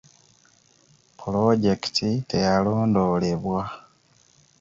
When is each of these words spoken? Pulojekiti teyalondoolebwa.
Pulojekiti 1.19 2.09
teyalondoolebwa. 2.29 3.61